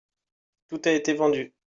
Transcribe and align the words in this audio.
Tout 0.67 0.81
a 0.85 0.91
été 0.93 1.13
vendu. 1.13 1.53